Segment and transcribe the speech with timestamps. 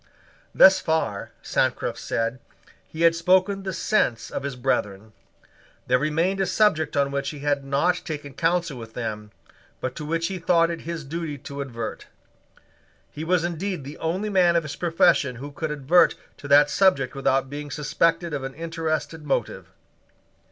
[0.55, 2.39] Thus far, Sancroft said,
[2.87, 5.13] he had spoken the sense of his brethren.
[5.85, 9.29] There remained a subject on which he had not taken counsel with them,
[9.79, 12.07] but to which he thought it his duty to advert.
[13.11, 17.13] He was indeed the only man of his profession who could advert to that subject
[17.13, 19.67] without being suspected of an interested motive.